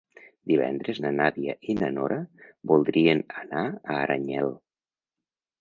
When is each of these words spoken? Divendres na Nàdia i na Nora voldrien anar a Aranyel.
Divendres 0.51 1.01
na 1.05 1.11
Nàdia 1.17 1.55
i 1.73 1.75
na 1.81 1.91
Nora 1.99 2.17
voldrien 2.73 3.21
anar 3.45 3.65
a 3.69 3.99
Aranyel. 4.07 4.53